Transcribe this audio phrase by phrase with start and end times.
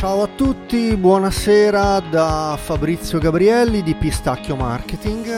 [0.00, 5.28] Ciao a tutti, buonasera da Fabrizio Gabrielli di Pistacchio Marketing.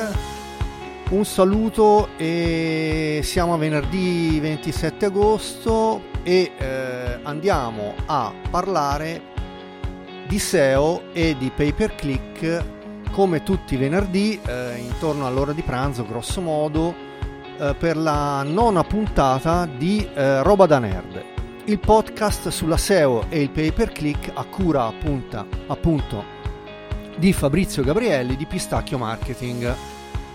[1.11, 9.21] Un saluto e siamo a venerdì 27 agosto e eh, andiamo a parlare
[10.29, 12.65] di SEO e di pay per click
[13.11, 16.95] come tutti i venerdì eh, intorno all'ora di pranzo grosso modo
[17.59, 21.32] eh, per la nona puntata di eh, Roba da Nerd
[21.67, 26.25] il podcast sulla SEO e il pay per click a cura appunto, appunto
[27.17, 29.73] di Fabrizio Gabrielli di Pistacchio Marketing,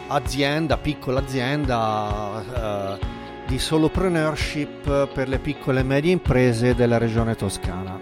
[0.08, 3.06] azienda, piccola azienda eh,
[3.46, 8.00] di solopreneurship per le piccole e medie imprese della regione toscana.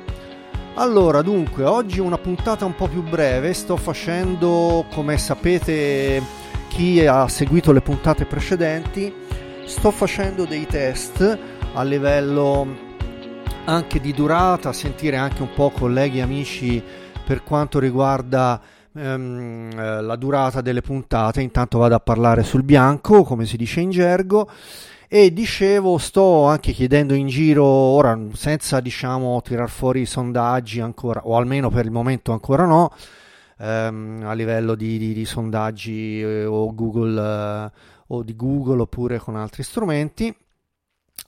[0.76, 6.22] Allora, dunque, oggi una puntata un po' più breve, sto facendo, come sapete
[6.68, 9.12] chi ha seguito le puntate precedenti,
[9.64, 11.40] sto facendo dei test
[11.74, 12.85] a livello
[13.66, 16.84] anche di durata, sentire anche un po' colleghi e amici
[17.26, 18.62] per quanto riguarda
[18.94, 21.42] ehm, eh, la durata delle puntate.
[21.42, 24.50] Intanto vado a parlare sul bianco, come si dice in gergo.
[25.08, 31.22] E dicevo, sto anche chiedendo in giro, ora senza diciamo tirar fuori i sondaggi ancora,
[31.26, 32.92] o almeno per il momento ancora no,
[33.60, 37.72] ehm, a livello di, di, di sondaggi eh, o Google eh,
[38.08, 40.36] o di Google oppure con altri strumenti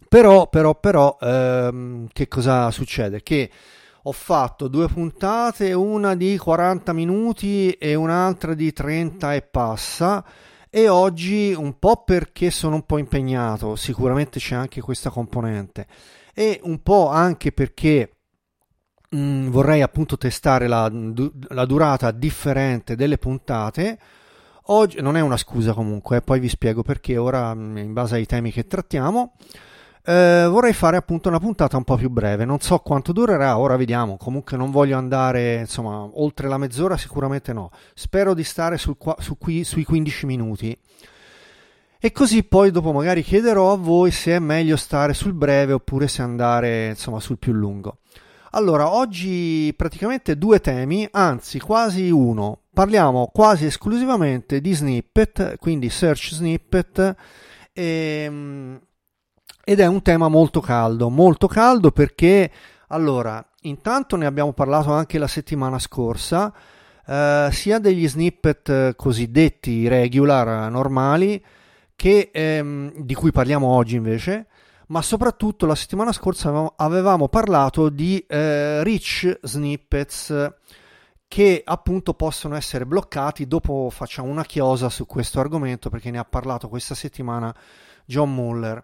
[0.08, 3.22] però, però, però, ehm, che cosa succede?
[3.23, 3.50] Che
[4.03, 10.23] ho fatto due puntate, una di 40 minuti e un'altra di 30 e passa.
[10.69, 15.88] E oggi un po' perché sono un po' impegnato, sicuramente c'è anche questa componente,
[16.33, 18.17] e un po' anche perché
[19.09, 20.92] mh, mm, vorrei appunto testare la,
[21.49, 23.97] la, durata differente delle puntate.
[24.69, 28.15] Oggi non è una scusa comunque, eh, poi vi spiego perché ora mm, in base
[28.15, 29.36] ai temi che trattiamo.
[30.10, 33.76] Eh, vorrei fare appunto una puntata un po' più breve, non so quanto durerà, ora
[33.76, 38.95] vediamo, comunque non voglio andare insomma oltre la mezz'ora, sicuramente no, spero di stare sul,
[39.18, 40.80] su qui, sui 15 minuti.
[42.00, 46.08] E così poi dopo magari chiederò a voi se è meglio stare sul breve oppure
[46.08, 47.98] se andare insomma sul più lungo.
[48.52, 56.30] Allora, oggi praticamente due temi, anzi quasi uno, parliamo quasi esclusivamente di snippet, quindi search
[56.34, 57.16] snippet
[57.74, 58.80] e ehm,
[59.70, 62.50] ed è un tema molto caldo, molto caldo perché
[62.88, 66.54] allora, intanto ne abbiamo parlato anche la settimana scorsa,
[67.05, 71.44] eh, sia degli snippet cosiddetti regular normali
[71.98, 74.48] che ehm, di cui parliamo oggi invece,
[74.88, 80.54] ma soprattutto la settimana scorsa avevamo, avevamo parlato di eh, rich snippets
[81.27, 83.45] che appunto possono essere bloccati.
[83.45, 87.54] Dopo facciamo una chiosa su questo argomento perché ne ha parlato questa settimana
[88.06, 88.82] John Muller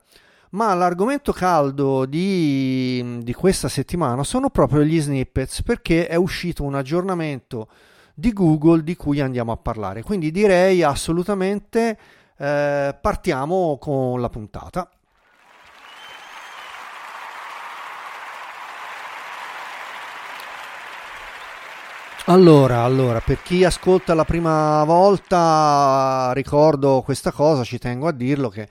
[0.53, 6.75] ma l'argomento caldo di, di, questa settimana sono proprio gli snippets perché è uscito un
[6.75, 7.67] aggiornamento
[8.13, 10.03] di Google di cui andiamo a parlare.
[10.03, 11.97] Quindi direi assolutamente
[12.37, 14.89] eh, partiamo con la puntata.
[22.27, 28.47] Allora, allora, per chi ascolta la prima volta, ricordo questa cosa, ci tengo a dirlo
[28.47, 28.69] che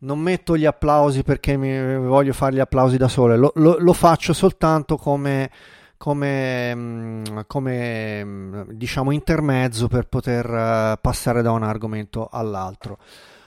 [0.00, 3.92] non metto gli applausi perché mi voglio fare gli applausi da solo, lo, lo, lo
[3.92, 5.50] faccio soltanto come,
[5.96, 12.98] come, mm, come, mm, diciamo intermezzo per poter uh, passare da un argomento all'altro.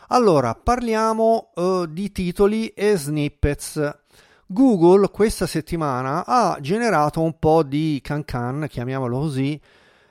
[0.09, 4.01] Allora, parliamo uh, di titoli e snippets.
[4.45, 9.59] Google questa settimana ha generato un po' di cancan, chiamiamolo così,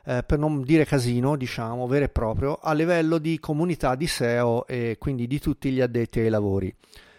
[0.05, 4.67] eh, per non dire casino, diciamo, vero e proprio, a livello di comunità di SEO
[4.67, 6.75] e quindi di tutti gli addetti ai lavori.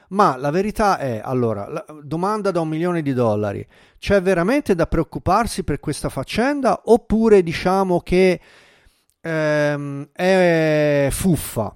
[0.09, 3.65] Ma la verità è, allora, la domanda da un milione di dollari,
[3.97, 8.39] c'è veramente da preoccuparsi per questa faccenda oppure diciamo che
[9.21, 11.75] ehm, è fuffa?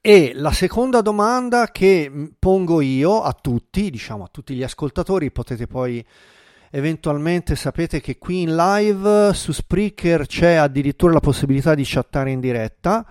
[0.00, 5.66] E la seconda domanda che pongo io a tutti, diciamo a tutti gli ascoltatori, potete
[5.66, 6.04] poi
[6.70, 12.40] eventualmente sapete che qui in live su Spreaker c'è addirittura la possibilità di chattare in
[12.40, 13.06] diretta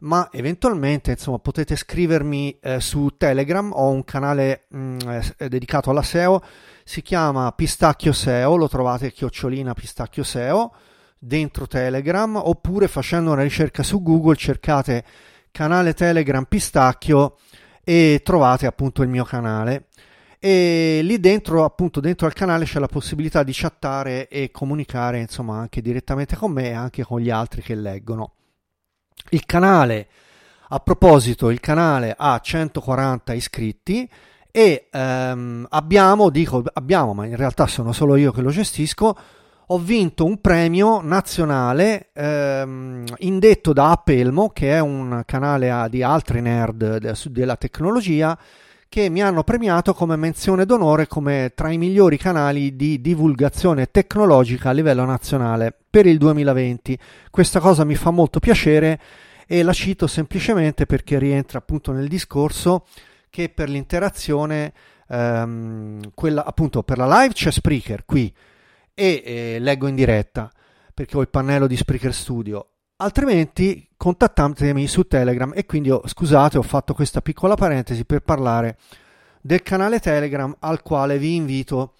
[0.00, 3.72] ma eventualmente insomma potete scrivermi eh, su Telegram.
[3.72, 4.98] Ho un canale mh, mm,
[5.38, 6.42] eh, dedicato alla SEO
[6.84, 10.72] si chiama Pistacchio SEO lo trovate chiocciolina Pistacchio SEO
[11.18, 12.36] dentro Telegram.
[12.36, 15.04] Oppure facendo una ricerca su Google cercate
[15.50, 17.36] canale Telegram Pistacchio
[17.82, 19.87] e trovate appunto il mio canale
[20.38, 25.58] e lì dentro appunto dentro al canale c'è la possibilità di chattare e comunicare insomma
[25.58, 28.34] anche direttamente con me e anche con gli altri che leggono.
[29.30, 30.08] Il canale
[30.68, 34.08] a proposito il canale ha 140 iscritti
[34.50, 39.16] e ehm, abbiamo dico abbiamo ma in realtà sono solo io che lo gestisco
[39.70, 46.40] ho vinto un premio nazionale ehm, indetto da Appelmo, che è un canale di altri
[46.40, 48.38] nerd de- della tecnologia,
[48.88, 54.70] che mi hanno premiato come menzione d'onore come tra i migliori canali di divulgazione tecnologica
[54.70, 56.98] a livello nazionale per il 2020.
[57.30, 58.98] Questa cosa mi fa molto piacere
[59.46, 62.86] e la cito semplicemente perché rientra appunto nel discorso
[63.28, 64.72] che per l'interazione,
[65.06, 68.32] ehm, quella appunto per la live c'è Spreaker qui
[68.94, 70.50] e eh, leggo in diretta
[70.94, 72.70] perché ho il pannello di Spreaker Studio
[73.00, 78.78] altrimenti contattatemi su Telegram e quindi ho, scusate ho fatto questa piccola parentesi per parlare
[79.40, 81.94] del canale Telegram al quale vi invito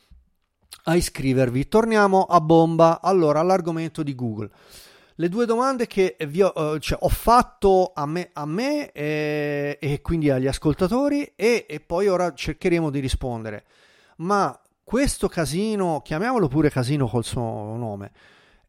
[0.85, 1.69] a iscrivervi.
[1.69, 4.51] Torniamo a bomba allora all'argomento di Google.
[5.21, 9.77] Le due domande che vi ho, eh, cioè, ho fatto a me, a me e,
[9.81, 13.65] eh, e, quindi agli ascoltatori e, e poi ora cercheremo di rispondere.
[14.19, 17.43] Ma questo casino, chiamiamolo pure casino col suo
[17.77, 18.13] nome,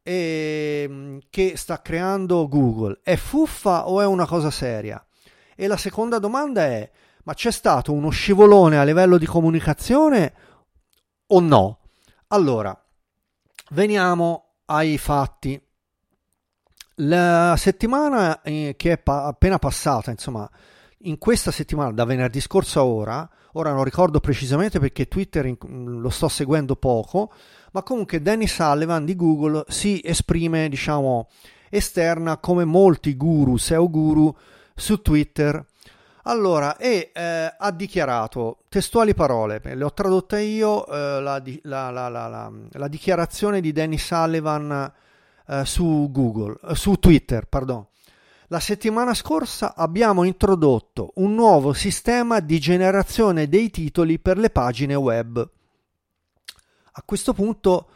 [0.02, 5.04] e, ehm, che sta creando Google è fuffa o è una cosa seria?
[5.56, 6.90] E la seconda domanda è,
[7.24, 10.34] ma c'è stato uno scivolone a livello di comunicazione
[11.28, 11.80] o no?
[12.28, 12.78] Allora,
[13.72, 15.62] veniamo ai fatti.
[17.02, 20.50] La settimana eh, che è pa- appena passata, insomma,
[21.04, 26.10] in questa settimana, da venerdì scorso a ora, ora non ricordo precisamente perché Twitter lo
[26.10, 27.32] sto seguendo poco,
[27.72, 31.28] ma comunque Danny Sullivan di Google si esprime, diciamo,
[31.70, 34.36] esterna come molti guru, SEO guru
[34.76, 35.66] su Twitter.
[36.24, 42.52] Allora, e eh, ha dichiarato testuali parole, le ho tradotte io, eh, la, la, la,
[42.72, 44.92] la, dichiarazione di Danny Sullivan
[45.48, 47.89] eh, su Google, eh, su Twitter, pardon.
[48.52, 54.96] La settimana scorsa abbiamo introdotto un nuovo sistema di generazione dei titoli per le pagine
[54.96, 55.48] web.
[56.94, 57.90] A questo punto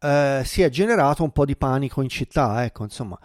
[0.00, 3.16] eh, si è generato un po' di panico in città, ecco, insomma,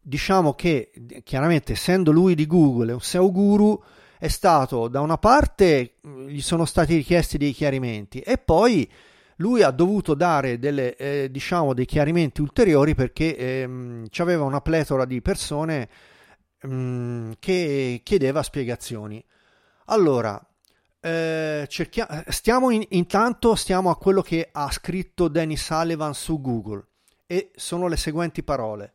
[0.00, 0.90] diciamo che
[1.24, 3.78] chiaramente essendo lui di Google, un SEO guru,
[4.18, 5.96] è stato da una parte
[6.26, 8.90] gli sono stati richiesti dei chiarimenti e poi
[9.36, 15.04] lui ha dovuto dare delle, eh, diciamo dei chiarimenti ulteriori perché ehm, c'aveva una pletora
[15.04, 15.88] di persone
[16.60, 19.22] mh, che chiedeva spiegazioni.
[19.86, 20.40] Allora,
[21.00, 26.86] eh, cerchia- stiamo in- intanto stiamo a quello che ha scritto Danny Sullivan su Google
[27.26, 28.94] e sono le seguenti parole.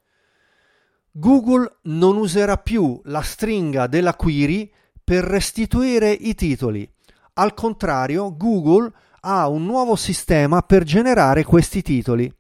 [1.12, 4.72] Google non userà più la stringa della query
[5.04, 6.90] per restituire i titoli.
[7.36, 8.92] Al contrario, Google
[9.22, 12.32] ha un nuovo sistema per generare questi titoli.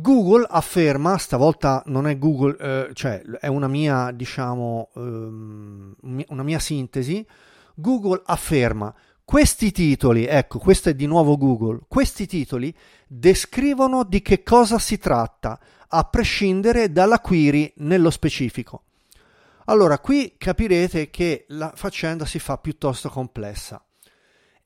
[0.00, 5.94] Google afferma, stavolta non è Google, eh, cioè è una mia, diciamo, ehm,
[6.28, 7.26] una mia sintesi,
[7.74, 12.74] Google afferma questi titoli, ecco, questo è di nuovo Google, questi titoli
[13.06, 15.58] descrivono di che cosa si tratta,
[15.88, 18.84] a prescindere dalla query nello specifico.
[19.64, 23.82] Allora, qui capirete che la faccenda si fa piuttosto complessa.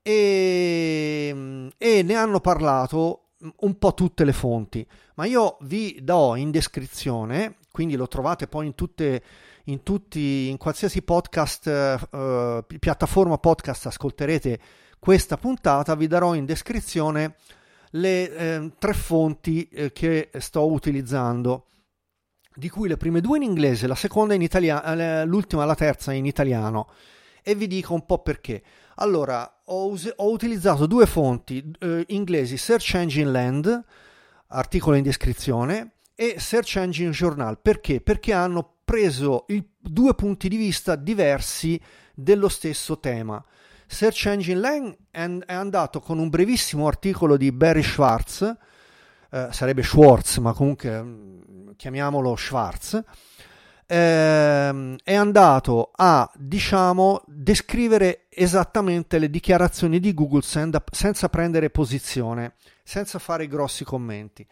[0.03, 3.23] E, e ne hanno parlato
[3.61, 8.67] un po' tutte le fonti, ma io vi do in descrizione, quindi lo trovate poi
[8.67, 9.23] in tutte
[9.67, 14.59] in tutti, in qualsiasi podcast, eh, piattaforma podcast ascolterete
[14.99, 17.37] questa puntata, vi darò in descrizione
[17.91, 21.67] le eh, tre fonti eh, che sto utilizzando,
[22.55, 26.13] di cui le prime due in inglese, la seconda in italiano, eh, l'ultima, la terza
[26.13, 26.89] in italiano.
[27.43, 28.63] E vi dico un po' perché.
[28.97, 33.85] Allora, ho, us- ho utilizzato due fonti eh, inglesi, Search Engine Land,
[34.53, 37.59] articolo in descrizione, e Search Engine Journal.
[37.61, 38.01] Perché?
[38.01, 41.81] Perché hanno preso il, due punti di vista diversi
[42.15, 43.43] dello stesso tema.
[43.87, 48.57] Search Engine Lang è andato con un brevissimo articolo di Barry Schwartz,
[49.31, 53.03] eh, sarebbe Schwartz, ma comunque mm, chiamiamolo Schwartz,
[53.87, 63.19] eh, è andato a, diciamo, descrivere esattamente le dichiarazioni di Google senza prendere posizione, senza
[63.19, 64.47] fare grossi commenti.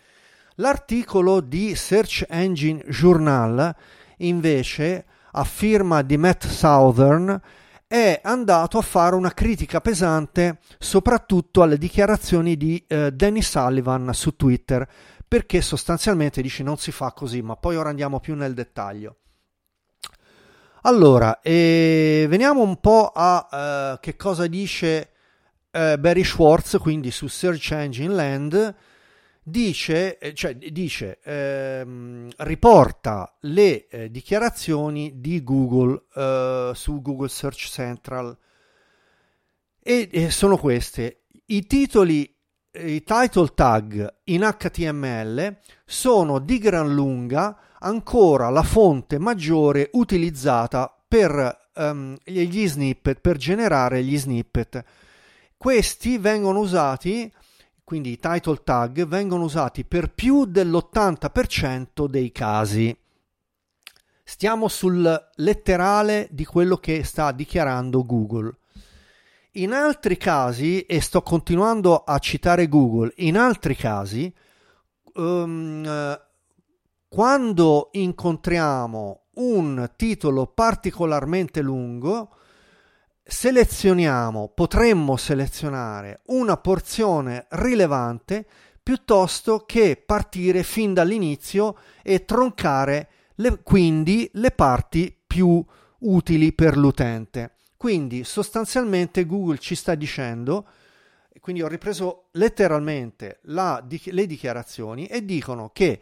[0.57, 3.75] L'articolo di Search Engine Journal
[4.19, 7.41] invece, a firma di Matt Southern,
[7.87, 14.37] è andato a fare una critica pesante soprattutto alle dichiarazioni di eh, Danny Sullivan su
[14.37, 14.89] Twitter,
[15.27, 19.17] perché sostanzialmente dice non si fa così, ma poi ora andiamo più nel dettaglio.
[20.83, 25.11] Allora, eh, veniamo un po' a eh, che cosa dice
[25.71, 28.75] eh, Barry Schwartz, quindi su Search Engine Land,
[29.43, 37.67] dice, eh, cioè, dice ehm, riporta le eh, dichiarazioni di Google eh, su Google Search
[37.69, 38.37] Central
[39.83, 41.23] e, e sono queste.
[41.47, 42.33] I titoli
[42.73, 51.69] i title tag in HTML sono di gran lunga ancora la fonte maggiore utilizzata per
[51.75, 54.85] um, gli snippet, per generare gli snippet.
[55.63, 57.31] Questi vengono usati,
[57.85, 62.99] quindi i title tag vengono usati per più dell'80% dei casi.
[64.25, 68.57] Stiamo sul letterale di quello che sta dichiarando Google.
[69.53, 74.33] In altri casi, e sto continuando a citare Google, in altri casi,
[75.17, 76.19] um,
[77.07, 82.31] quando incontriamo un titolo particolarmente lungo,
[83.31, 88.45] selezioniamo, potremmo selezionare una porzione rilevante
[88.83, 95.65] piuttosto che partire fin dall'inizio e troncare le, quindi le parti più
[96.01, 97.53] utili per l'utente.
[97.77, 100.67] Quindi sostanzialmente Google ci sta dicendo,
[101.41, 106.01] quindi ho ripreso letteralmente la, le dichiarazioni e dicono che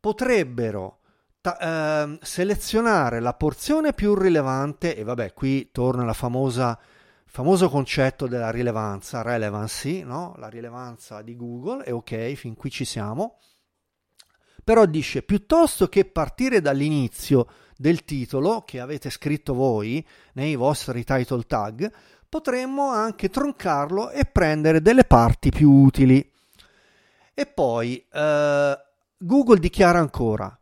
[0.00, 1.00] potrebbero
[1.46, 6.76] ta- eh, selezionare la porzione più rilevante e vabbè qui torna la famosa
[7.24, 10.34] famoso concetto della rilevanza, relevancy, no?
[10.38, 13.38] la rilevanza di Google, e ok, fin qui ci siamo.
[14.64, 21.42] Però dice, piuttosto che partire dall'inizio del titolo che avete scritto voi nei vostri title
[21.42, 21.92] tag,
[22.26, 26.32] potremmo anche troncarlo e prendere delle parti più utili.
[27.34, 28.78] E poi eh,
[29.18, 30.58] Google dichiara ancora,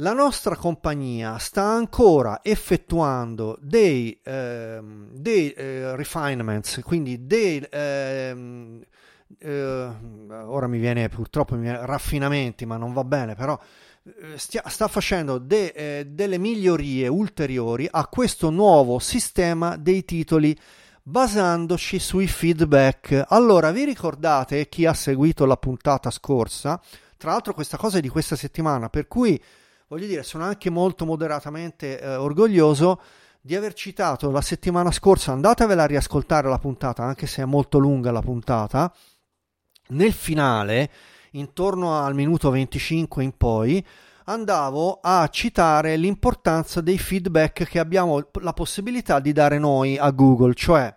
[0.00, 4.80] la nostra compagnia sta ancora effettuando dei, eh,
[5.12, 8.80] dei eh, refinements, quindi dei, ehm,
[9.38, 9.90] eh,
[10.30, 13.58] ora mi viene purtroppo mi viene, raffinamenti, ma non va bene, però
[14.04, 20.56] eh, stia, sta facendo de, eh, delle migliorie ulteriori a questo nuovo sistema dei titoli
[21.02, 23.24] basandoci sui feedback.
[23.28, 26.80] Allora, vi ricordate chi ha seguito la puntata scorsa?
[27.16, 29.42] Tra l'altro questa cosa è di questa settimana, per cui
[29.88, 33.00] voglio dire, sono anche molto moderatamente eh, orgoglioso
[33.40, 37.78] di aver citato la settimana scorsa, andatevela a riascoltare la puntata, anche se è molto
[37.78, 38.92] lunga la puntata.
[39.88, 40.90] Nel finale
[41.32, 43.84] intorno al minuto 25 in poi,
[44.24, 50.52] andavo a citare l'importanza dei feedback che abbiamo la possibilità di dare noi a Google,
[50.54, 50.94] cioè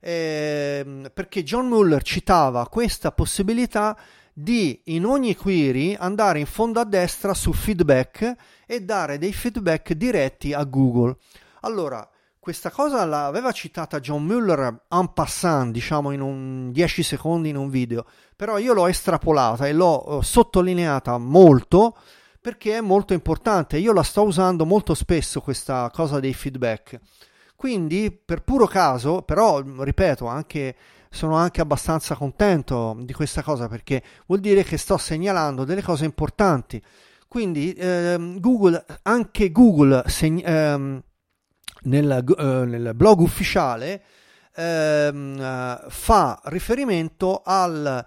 [0.00, 3.96] eh, perché John Muller citava questa possibilità
[4.40, 9.94] di in ogni query andare in fondo a destra su feedback e dare dei feedback
[9.94, 11.16] diretti a Google.
[11.62, 17.56] Allora, questa cosa l'aveva citata John Muller en passant, diciamo in un 10 secondi in
[17.56, 21.96] un video, però io l'ho estrapolata e l'ho sottolineata molto
[22.40, 23.76] perché è molto importante.
[23.78, 27.00] Io la sto usando molto spesso questa cosa dei feedback.
[27.56, 30.76] Quindi, per puro caso, però ripeto, anche
[31.10, 36.04] sono anche abbastanza contento di questa cosa perché vuol dire che sto segnalando delle cose
[36.04, 36.82] importanti.
[37.26, 41.02] Quindi ehm, Google, anche Google segn- ehm,
[41.82, 44.02] nel, uh, nel blog ufficiale
[44.56, 48.04] uh, fa riferimento alla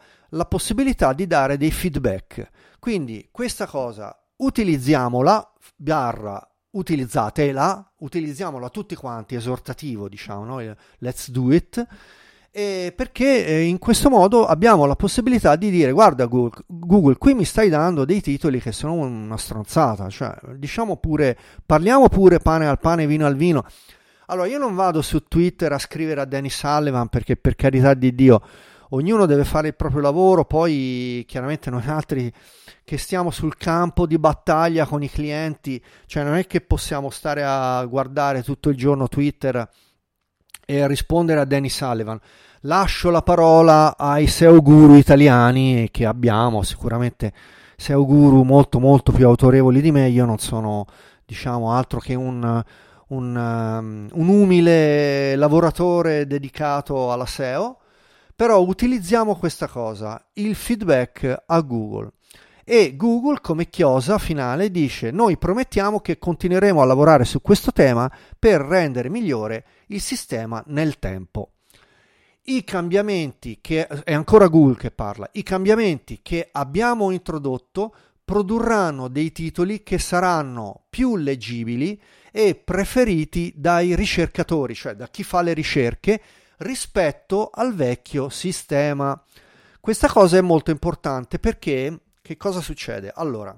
[0.48, 2.50] possibilità di dare dei feedback.
[2.80, 10.76] Quindi questa cosa utilizziamola, barra utilizzatela, utilizziamola tutti quanti, esortativo diciamo, no?
[11.00, 11.86] let's do it
[12.54, 17.34] eh, perché eh, in questo modo abbiamo la possibilità di dire guarda Google, Google, qui
[17.34, 22.68] mi stai dando dei titoli che sono una stronzata, cioè diciamo pure, parliamo pure pane
[22.68, 23.66] al pane, vino al vino.
[24.28, 28.14] Allora io non vado su Twitter a scrivere a Danny Sullivan perché per carità di
[28.14, 28.42] Dio
[28.90, 32.32] ognuno deve fare il proprio lavoro, poi chiaramente noi altri
[32.84, 37.44] che stiamo sul campo di battaglia con i clienti, cioè non è che possiamo stare
[37.46, 39.70] a guardare tutto il giorno Twitter
[40.66, 42.20] e a rispondere a Danny Sullivan.
[42.62, 47.34] Lascio la parola ai SEO guru italiani che abbiamo, sicuramente
[47.76, 50.86] SEO guru molto molto più autorevoli di me, io non sono
[51.26, 52.64] diciamo altro che un,
[53.08, 57.78] un, um, un umile lavoratore dedicato alla SEO,
[58.36, 62.12] però utilizziamo questa cosa, il feedback a Google
[62.72, 68.10] e Google come chiosa finale dice noi promettiamo che continueremo a lavorare su questo tema
[68.40, 71.56] per rendere migliore il sistema nel tempo.
[72.44, 79.34] I cambiamenti che è ancora Google che parla, i cambiamenti che abbiamo introdotto produrranno dei
[79.34, 82.02] titoli che saranno più leggibili
[82.32, 86.22] e preferiti dai ricercatori, cioè da chi fa le ricerche,
[86.60, 89.22] rispetto al vecchio sistema.
[89.82, 92.00] Questa cosa è molto importante perché
[92.32, 93.12] che cosa succede?
[93.14, 93.54] Allora,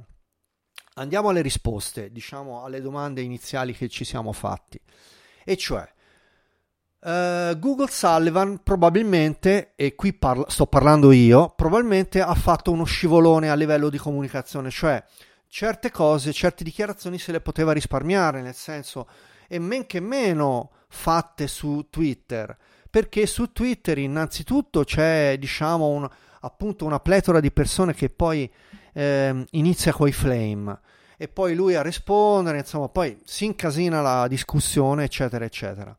[0.95, 4.79] andiamo alle risposte, diciamo alle domande iniziali che ci siamo fatti.
[5.45, 5.91] E cioè,
[7.05, 13.49] Uh, Google Sullivan probabilmente, e qui parlo, sto parlando io, probabilmente ha fatto uno scivolone
[13.49, 15.03] a livello di comunicazione, cioè
[15.49, 19.09] certe cose, certe dichiarazioni se le poteva risparmiare, nel senso,
[19.49, 22.57] e men che meno fatte su Twitter,
[22.89, 26.09] perché su Twitter innanzitutto c'è, diciamo, un,
[26.43, 28.49] appunto una pletora di persone che poi
[28.93, 30.79] eh, inizia coi flame
[31.17, 35.97] e poi lui a rispondere, insomma, poi si incasina la discussione, eccetera, eccetera.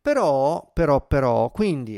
[0.00, 1.96] Però, però, però, quindi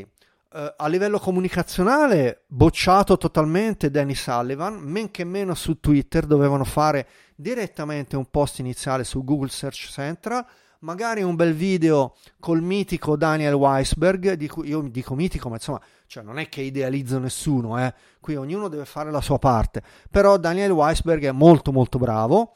[0.53, 7.07] eh, a livello comunicazionale bocciato totalmente Danny Sullivan, men che meno su Twitter dovevano fare
[7.35, 10.45] direttamente un post iniziale su Google Search Central,
[10.79, 15.81] magari un bel video col mitico Daniel Weisberg, di cui io dico mitico, ma insomma,
[16.11, 17.93] cioè non è che idealizzo nessuno, eh.
[18.19, 22.53] qui ognuno deve fare la sua parte, però Daniel Weisberg è molto molto bravo,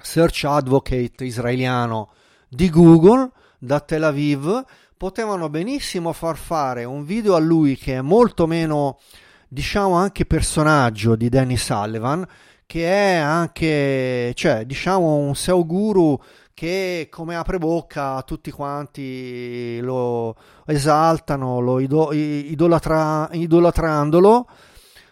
[0.00, 2.12] search advocate israeliano
[2.48, 4.64] di Google, da Tel Aviv,
[4.96, 9.00] potevano benissimo far fare un video a lui che è molto meno,
[9.48, 12.24] diciamo, anche personaggio di Danny Sullivan,
[12.66, 16.16] che è anche, cioè, diciamo, un SEO guru
[16.60, 20.36] che come apre bocca tutti quanti lo
[20.66, 24.46] esaltano, lo idolatra, idolatrandolo.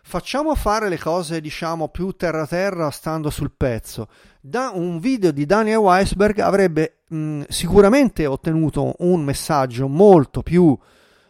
[0.02, 4.08] Facciamo fare le cose diciamo più terra terra stando sul pezzo.
[4.38, 10.78] Da un video di Daniel Weisberg avrebbe mh, sicuramente ottenuto un messaggio molto più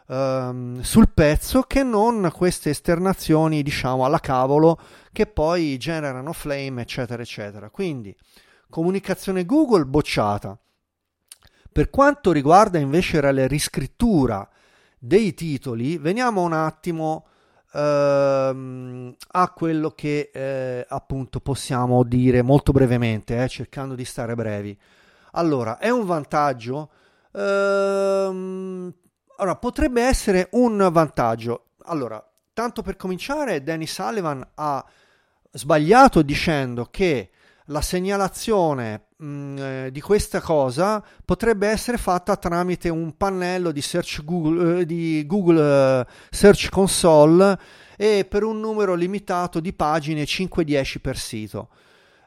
[0.08, 4.80] ehm, sul pezzo che non queste esternazioni diciamo alla cavolo
[5.12, 7.70] che poi generano flame eccetera eccetera.
[7.70, 8.12] Quindi
[8.68, 10.58] comunicazione Google bocciata
[11.78, 14.48] per quanto riguarda invece la riscrittura
[14.98, 17.26] dei titoli veniamo un attimo
[17.72, 24.76] ehm, a quello che eh, appunto possiamo dire molto brevemente, eh, cercando di stare brevi.
[25.32, 26.90] Allora, è un vantaggio?
[27.32, 28.92] Ehm,
[29.36, 31.74] allora, potrebbe essere un vantaggio.
[31.84, 32.20] Allora,
[32.52, 34.84] tanto per cominciare, Danny Sullivan ha
[35.52, 37.30] sbagliato dicendo che
[37.68, 43.82] la segnalazione mh, mm, eh, di questa cosa potrebbe essere fatta tramite un pannello di
[44.24, 47.58] Google, eh, di Google eh, Search Console
[47.96, 51.68] e per un numero limitato di pagine 5-10 per sito.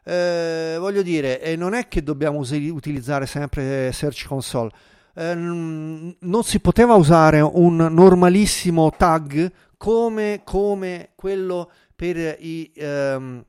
[0.03, 4.71] Eh, voglio dire, non è che dobbiamo us- utilizzare sempre Search Console.
[5.13, 13.43] Eh, non si poteva usare un normalissimo tag come, come quello per i, ehm,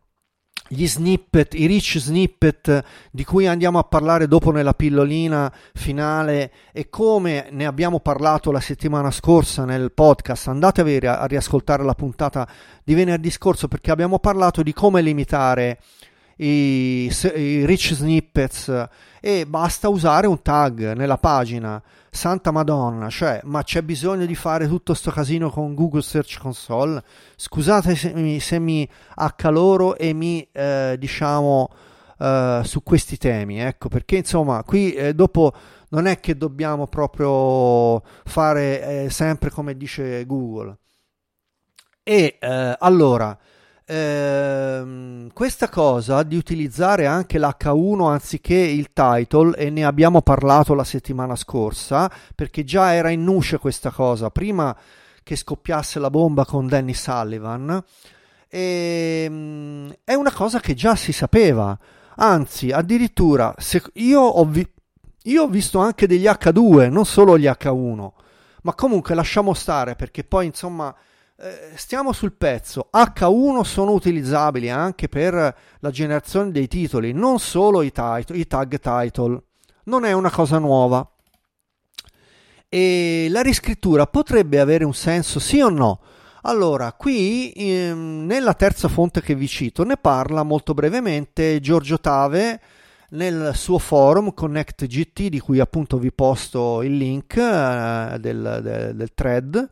[0.72, 6.88] gli snippet, i rich snippet di cui andiamo a parlare dopo nella pillolina finale e
[6.88, 12.48] come ne abbiamo parlato la settimana scorsa nel podcast, andate a, a riascoltare la puntata
[12.82, 15.78] di venerdì scorso perché abbiamo parlato di come limitare
[16.36, 18.88] i, i rich snippets
[19.20, 21.82] e basta usare un tag nella pagina
[22.14, 27.02] santa madonna cioè ma c'è bisogno di fare tutto sto casino con Google Search Console?
[27.36, 31.70] Scusate se mi, se mi accaloro e mi eh, diciamo
[32.18, 35.52] eh, su questi temi ecco perché insomma qui eh, dopo
[35.92, 40.78] non è che dobbiamo proprio fare eh, sempre come dice Google.
[42.02, 43.38] E eh, allora
[43.92, 50.84] ehm, questa cosa di utilizzare anche l'H1 anziché il title, e ne abbiamo parlato la
[50.84, 54.76] settimana scorsa, perché già era in nuce questa cosa, prima
[55.22, 57.82] che scoppiasse la bomba con Danny Sullivan,
[58.48, 61.78] e, ehm, è una cosa che già si sapeva.
[62.16, 63.54] Anzi, addirittura,
[63.94, 64.68] io ho, vi-
[65.24, 68.10] io ho visto anche degli H2, non solo gli H1,
[68.62, 70.94] ma comunque lasciamo stare perché poi insomma
[71.36, 72.88] eh, stiamo sul pezzo.
[72.92, 78.78] H1 sono utilizzabili anche per la generazione dei titoli, non solo i, title, i tag
[78.78, 79.42] title.
[79.84, 81.08] Non è una cosa nuova.
[82.68, 86.00] E la riscrittura potrebbe avere un senso, sì o no?
[86.42, 92.60] Allora, qui ehm, nella terza fonte che vi cito ne parla molto brevemente Giorgio Tave
[93.10, 98.92] nel suo forum Connect GT, di cui appunto vi posto il link eh, del, del,
[98.94, 99.70] del thread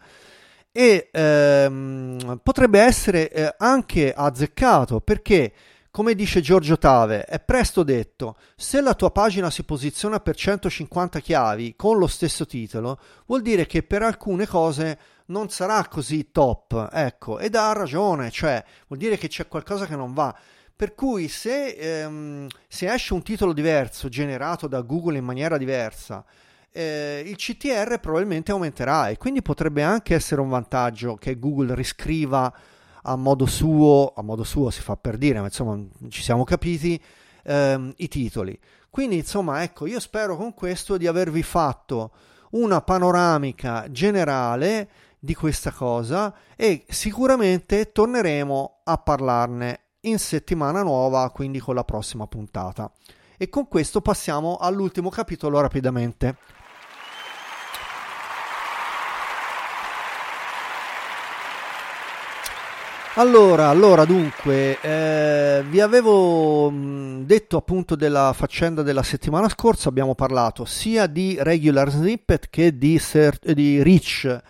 [0.72, 5.52] e ehm, potrebbe essere eh, anche azzeccato perché
[5.92, 11.18] come dice Giorgio Tave, è presto detto, se la tua pagina si posiziona per 150
[11.18, 16.90] chiavi con lo stesso titolo, vuol dire che per alcune cose non sarà così top,
[16.92, 20.32] ecco, ed ha ragione, cioè vuol dire che c'è qualcosa che non va.
[20.76, 26.24] Per cui se, ehm, se esce un titolo diverso generato da Google in maniera diversa,
[26.72, 32.52] eh, il CTR probabilmente aumenterà e quindi potrebbe anche essere un vantaggio che Google riscriva
[33.02, 37.00] a modo suo, a modo suo si fa per dire, ma insomma ci siamo capiti,
[37.44, 38.58] ehm, i titoli.
[38.88, 42.10] Quindi insomma ecco, io spero con questo di avervi fatto
[42.50, 51.58] una panoramica generale di questa cosa e sicuramente torneremo a parlarne in settimana nuova, quindi
[51.58, 52.90] con la prossima puntata.
[53.36, 56.36] E con questo passiamo all'ultimo capitolo rapidamente.
[63.14, 70.14] Allora, allora dunque, eh, vi avevo mh, detto appunto della faccenda della settimana scorsa, abbiamo
[70.14, 74.40] parlato sia di regular snippet che di, cert- di rich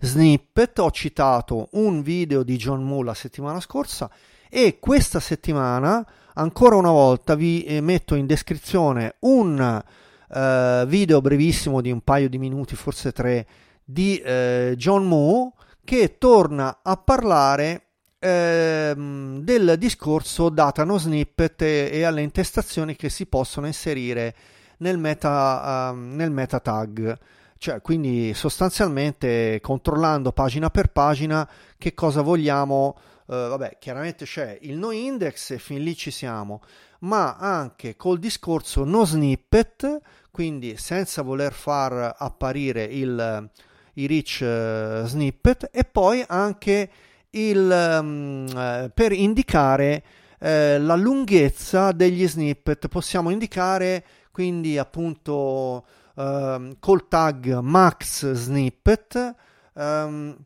[0.00, 4.10] snippet, ho citato un video di John Moore la settimana scorsa
[4.48, 9.82] e questa settimana ancora una volta vi eh, metto in descrizione un
[10.28, 13.46] uh, video brevissimo di un paio di minuti, forse tre,
[13.84, 15.52] di uh, John Moore
[15.84, 17.84] che torna a parlare
[18.20, 24.34] ehm, del discorso data no snippet e, e, alle intestazioni che si possono inserire
[24.78, 27.18] nel meta, uh, nel meta tag.
[27.58, 32.96] Cioè, quindi sostanzialmente controllando pagina per pagina che cosa vogliamo.
[33.26, 36.62] Uh, vabbè, chiaramente c'è il no index e fin lì ci siamo,
[37.00, 43.50] ma anche col discorso no snippet, quindi senza voler far apparire il,
[43.94, 46.90] i rich uh, snippet e poi anche
[47.30, 50.02] il, um, per indicare
[50.38, 52.88] eh, la lunghezza degli snippet.
[52.88, 59.34] Possiamo indicare quindi appunto uh, col tag max snippet.
[59.74, 60.36] Um,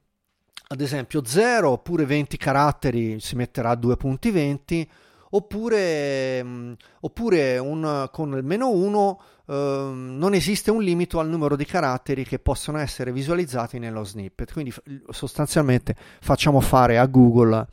[0.66, 4.90] ad esempio 0 oppure 20 caratteri si metterà due punti 20
[5.36, 11.56] oppure, um, oppure un, con il meno 1 Ehm, non esiste un limite al numero
[11.56, 14.52] di caratteri che possono essere visualizzati nello snippet.
[14.52, 14.72] Quindi
[15.10, 17.66] sostanzialmente facciamo fare a Google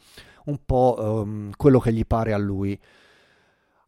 [0.45, 2.79] un po' um, quello che gli pare a lui.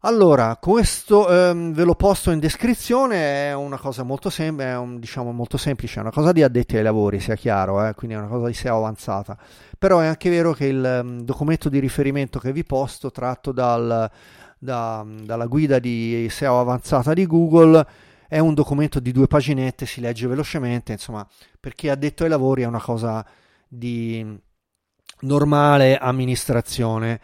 [0.06, 5.00] Allora, questo um, ve lo posto in descrizione, è una cosa molto, sem- è un,
[5.00, 7.94] diciamo, molto semplice, è una cosa di addetti ai lavori, sia chiaro, eh?
[7.94, 9.34] quindi è una cosa di SEO avanzata.
[9.78, 14.10] Però è anche vero che il um, documento di riferimento che vi posto, tratto dal,
[14.58, 17.86] da, dalla guida di SEO avanzata di Google.
[18.28, 21.26] È un documento di due paginette, si legge velocemente, insomma,
[21.58, 23.24] per chi ha detto ai lavori è una cosa
[23.66, 24.38] di
[25.20, 27.20] normale amministrazione.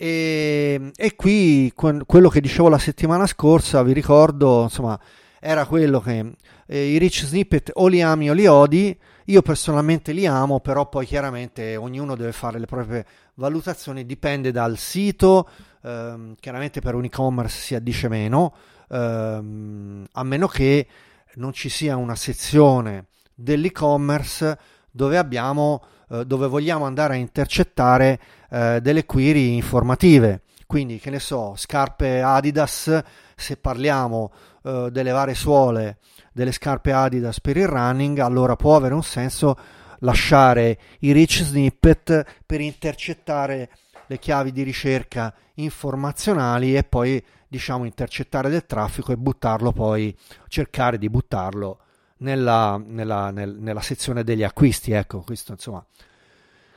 [0.00, 4.98] E, e qui quello che dicevo la settimana scorsa, vi ricordo, insomma,
[5.40, 6.34] era quello che
[6.66, 8.96] eh, i rich snippet o li ami o li odi.
[9.24, 14.78] Io personalmente li amo, però poi chiaramente ognuno deve fare le proprie valutazioni, dipende dal
[14.78, 15.48] sito,
[15.82, 18.54] ehm, chiaramente per un e-commerce si addice meno,
[18.88, 20.86] ehm, a meno che
[21.34, 24.58] non ci sia una sezione dell'e-commerce
[24.92, 30.42] dove abbiamo eh, dove vogliamo andare a intercettare eh, delle query informative.
[30.66, 33.02] Quindi, che ne so, scarpe Adidas,
[33.34, 34.30] se parliamo
[34.62, 35.98] eh, delle varie suole
[36.38, 39.56] delle scarpe Adidas per il running, allora può avere un senso
[40.00, 43.70] lasciare i rich snippet per intercettare
[44.06, 50.16] le chiavi di ricerca informazionali e poi diciamo intercettare del traffico e buttarlo poi
[50.46, 51.78] cercare di buttarlo
[52.18, 55.84] nella, nella, nel, nella sezione degli acquisti ecco questo insomma.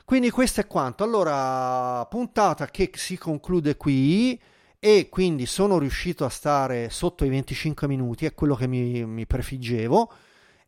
[0.04, 1.04] Quindi questo è quanto.
[1.04, 4.38] Allora puntata che si conclude qui
[4.78, 9.26] e quindi sono riuscito a stare sotto i 25 minuti è quello che mi, mi
[9.26, 10.12] prefiggevo.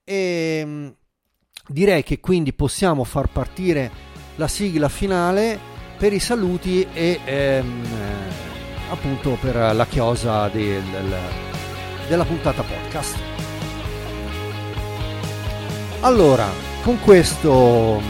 [0.05, 0.95] E
[1.67, 3.91] direi che quindi possiamo far partire
[4.37, 5.59] la sigla finale
[5.99, 7.85] per i saluti e ehm,
[8.91, 10.83] appunto per la chiosa del,
[12.09, 13.44] della puntata podcast.
[16.01, 16.47] Allora,
[16.83, 18.01] con questo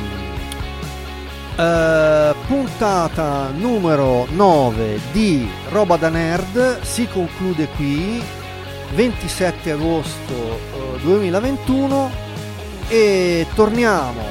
[1.57, 8.21] eh, puntata numero 9 di Roba da Nerd si conclude qui
[8.95, 12.11] 27 agosto eh, 2021
[12.89, 14.23] e torniamo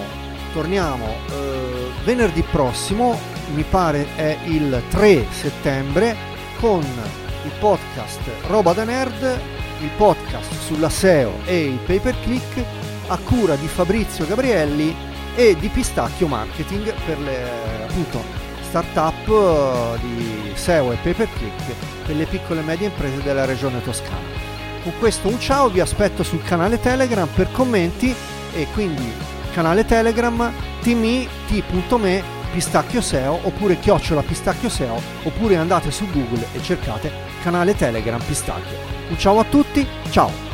[0.54, 3.18] torniamo eh, venerdì prossimo
[3.54, 6.16] mi pare è il 3 settembre
[6.60, 9.40] con il podcast Roba da Nerd,
[9.82, 12.83] il podcast sulla SEO e il pay per click
[13.14, 14.96] a cura di Fabrizio Gabrielli
[15.36, 17.44] e di Pistacchio Marketing per le
[17.88, 18.24] appunto
[18.62, 23.46] startup eh, di SEO e pay per click per le piccole e medie imprese della
[23.46, 24.52] regione toscana.
[24.82, 28.14] Con questo un ciao, vi aspetto sul canale Telegram per commenti
[28.54, 29.14] e quindi
[29.54, 37.12] canale Telegram tme.me Pistacchio SEO oppure chiocciola Pistacchio SEO oppure andate su Google e cercate
[37.44, 38.78] canale Telegram Pistacchio.
[39.10, 40.53] Un ciao a tutti, ciao!